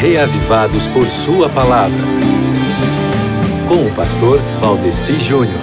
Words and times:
reavivados 0.00 0.86
por 0.86 1.08
Sua 1.08 1.48
palavra. 1.48 2.04
Com 3.66 3.86
o 3.86 3.94
pastor 3.94 4.40
Valdeci 4.60 5.18
Júnior. 5.18 5.60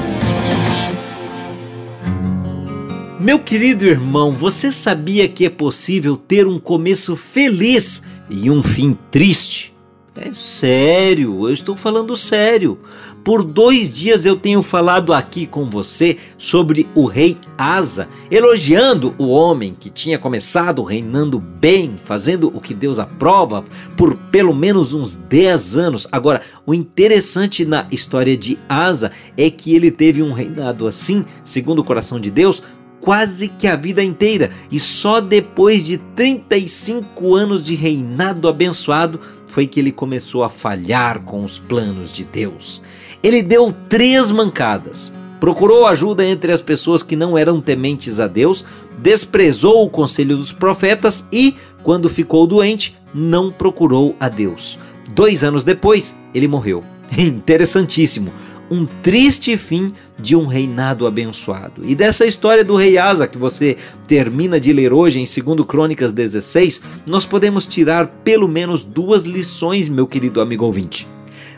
Meu 3.18 3.40
querido 3.40 3.86
irmão, 3.86 4.34
você 4.34 4.74
sabia 4.74 5.28
que 5.30 5.46
é 5.46 5.50
possível 5.50 6.18
ter 6.18 6.46
um 6.48 6.60
começo 6.60 7.16
feliz 7.16 8.04
e 8.30 8.52
um 8.52 8.62
fim 8.62 8.98
triste? 9.10 9.75
É 10.18 10.34
sério, 10.34 11.46
eu 11.46 11.54
estou 11.54 11.76
falando 11.76 12.16
sério. 12.16 12.80
Por 13.22 13.44
dois 13.44 13.92
dias 13.92 14.24
eu 14.24 14.38
tenho 14.38 14.62
falado 14.62 15.12
aqui 15.12 15.46
com 15.46 15.66
você 15.66 16.18
sobre 16.38 16.88
o 16.96 17.06
rei 17.06 17.38
Asa, 17.58 18.08
elogiando 18.32 19.14
o 19.18 19.28
homem 19.28 19.76
que 19.78 19.90
tinha 19.90 20.18
começado 20.18 20.84
reinando 20.84 21.38
bem, 21.38 21.96
fazendo 22.02 22.48
o 22.56 22.62
que 22.62 22.74
Deus 22.74 22.98
aprova 22.98 23.66
por 23.98 24.16
pelo 24.16 24.56
menos 24.56 24.94
uns 24.94 25.16
10 25.16 25.76
anos. 25.76 26.08
Agora, 26.12 26.42
o 26.66 26.74
interessante 26.74 27.66
na 27.66 27.86
história 27.92 28.38
de 28.38 28.58
Asa 28.70 29.12
é 29.36 29.50
que 29.50 29.76
ele 29.76 29.92
teve 29.92 30.24
um 30.24 30.32
reinado 30.32 30.88
assim, 30.88 31.26
segundo 31.44 31.80
o 31.80 31.84
coração 31.84 32.22
de 32.22 32.32
Deus, 32.32 32.64
quase 33.06 33.50
que 33.50 33.68
a 33.68 33.76
vida 33.76 34.04
inteira, 34.04 34.50
e 34.72 34.80
só 34.80 35.22
depois 35.22 35.84
de 35.84 36.00
35 36.00 37.36
anos 37.36 37.64
de 37.64 37.76
reinado 37.76 38.48
abençoado 38.48 39.20
foi 39.48 39.68
que 39.68 39.80
ele 39.80 39.92
começou 39.92 40.44
a 40.44 40.50
falhar 40.50 41.22
com 41.22 41.46
os 41.46 41.60
planos 41.60 42.12
de 42.12 42.24
Deus. 42.24 42.82
Ele 43.22 43.44
deu 43.44 43.72
três 43.88 44.32
mancadas. 44.32 45.14
Procurou 45.40 45.86
ajuda 45.86 46.26
entre 46.26 46.52
as 46.52 46.64
pessoas 46.64 47.04
que 47.04 47.16
não 47.16 47.38
eram 47.38 47.62
tementes 47.62 48.20
a 48.20 48.26
Deus, 48.26 48.66
desprezou 48.98 49.86
o 49.86 49.90
conselho 49.90 50.36
dos 50.36 50.52
profetas 50.52 51.28
e, 51.32 51.56
quando 51.84 52.10
ficou 52.10 52.48
doente, 52.48 52.96
não 53.14 53.52
procurou 53.52 54.16
a 54.20 54.28
Deus. 54.28 54.80
Dois 55.14 55.44
anos 55.44 55.64
depois, 55.64 56.16
ele 56.34 56.48
morreu. 56.48 56.84
Interessantíssimo 57.16 58.34
um 58.70 58.86
triste 58.86 59.58
fim 59.58 59.94
de 60.20 60.36
um 60.36 60.46
reinado 60.46 61.06
abençoado. 61.06 61.82
E 61.86 61.96
dessa 61.96 62.26
história 62.26 62.64
do 62.64 62.76
rei 62.76 62.98
Asa 62.98 63.28
que 63.28 63.38
você 63.38 63.78
termina 64.08 64.60
de 64.60 64.74
ler 64.74 64.94
hoje 64.94 65.20
em 65.20 65.44
2 65.44 65.66
Crônicas 65.66 66.12
16, 66.12 66.82
nós 67.08 67.26
podemos 67.26 67.68
tirar 67.68 68.08
pelo 68.24 68.48
menos 68.48 68.84
duas 68.84 69.24
lições, 69.24 69.90
meu 69.90 70.08
querido 70.08 70.42
amigo 70.42 70.66
ouvinte. 70.66 71.08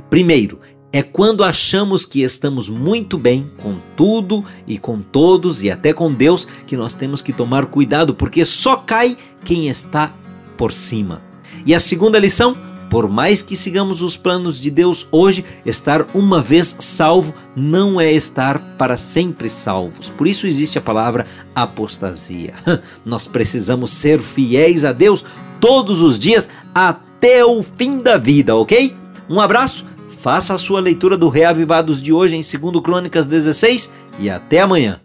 Primeiro, 0.09 0.59
é 0.91 1.03
quando 1.03 1.43
achamos 1.43 2.05
que 2.05 2.23
estamos 2.23 2.69
muito 2.69 3.17
bem 3.17 3.49
com 3.57 3.77
tudo 3.95 4.43
e 4.65 4.77
com 4.77 5.01
todos 5.01 5.61
e 5.61 5.69
até 5.69 5.93
com 5.93 6.13
Deus 6.13 6.47
que 6.65 6.77
nós 6.77 6.95
temos 6.95 7.21
que 7.21 7.33
tomar 7.33 7.67
cuidado, 7.67 8.15
porque 8.15 8.45
só 8.45 8.77
cai 8.77 9.17
quem 9.43 9.67
está 9.67 10.15
por 10.57 10.71
cima. 10.71 11.21
E 11.65 11.75
a 11.75 11.79
segunda 11.79 12.17
lição, 12.17 12.57
por 12.89 13.09
mais 13.09 13.41
que 13.41 13.55
sigamos 13.55 14.01
os 14.01 14.15
planos 14.15 14.59
de 14.59 14.71
Deus 14.71 15.07
hoje, 15.11 15.43
estar 15.65 16.07
uma 16.13 16.41
vez 16.41 16.75
salvo 16.79 17.33
não 17.55 17.99
é 17.99 18.11
estar 18.11 18.59
para 18.77 18.97
sempre 18.97 19.49
salvos. 19.49 20.09
Por 20.09 20.27
isso 20.27 20.47
existe 20.47 20.77
a 20.77 20.81
palavra 20.81 21.25
apostasia. 21.53 22.53
Nós 23.05 23.27
precisamos 23.27 23.91
ser 23.91 24.19
fiéis 24.19 24.85
a 24.85 24.93
Deus 24.93 25.25
todos 25.59 26.01
os 26.01 26.17
dias 26.17 26.49
até 26.73 27.43
o 27.43 27.63
fim 27.63 27.97
da 27.97 28.17
vida, 28.17 28.55
ok? 28.55 28.95
Um 29.29 29.41
abraço, 29.41 29.85
faça 30.07 30.53
a 30.53 30.57
sua 30.57 30.79
leitura 30.79 31.17
do 31.17 31.29
Reavivados 31.29 32.01
de 32.01 32.13
hoje 32.13 32.35
em 32.35 32.41
2 32.41 32.81
Crônicas 32.81 33.25
16 33.25 33.91
e 34.19 34.29
até 34.29 34.61
amanhã. 34.61 35.01